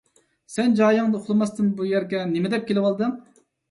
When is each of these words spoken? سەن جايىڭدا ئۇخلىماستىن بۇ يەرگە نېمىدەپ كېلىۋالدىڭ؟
سەن 0.53 0.73
جايىڭدا 0.79 1.21
ئۇخلىماستىن 1.21 1.71
بۇ 1.79 1.89
يەرگە 1.93 2.25
نېمىدەپ 2.35 2.71
كېلىۋالدىڭ؟ 2.71 3.19